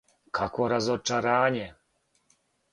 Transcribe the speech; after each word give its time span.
Какво 0.37 0.69
разочарење! 0.73 1.63